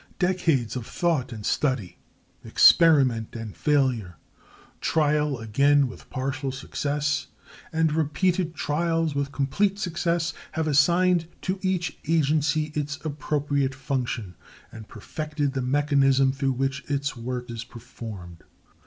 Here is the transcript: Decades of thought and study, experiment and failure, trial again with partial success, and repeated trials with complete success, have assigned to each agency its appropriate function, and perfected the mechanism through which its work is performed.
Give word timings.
Decades 0.17 0.75
of 0.75 0.87
thought 0.87 1.31
and 1.31 1.45
study, 1.45 1.97
experiment 2.43 3.35
and 3.35 3.55
failure, 3.55 4.15
trial 4.79 5.37
again 5.37 5.87
with 5.87 6.09
partial 6.09 6.51
success, 6.51 7.27
and 7.71 7.91
repeated 7.91 8.55
trials 8.55 9.13
with 9.13 9.31
complete 9.31 9.77
success, 9.77 10.33
have 10.53 10.67
assigned 10.67 11.27
to 11.43 11.59
each 11.61 11.99
agency 12.07 12.71
its 12.73 12.97
appropriate 13.05 13.75
function, 13.75 14.33
and 14.71 14.87
perfected 14.87 15.53
the 15.53 15.61
mechanism 15.61 16.31
through 16.31 16.53
which 16.53 16.83
its 16.89 17.15
work 17.15 17.51
is 17.51 17.63
performed. 17.63 18.43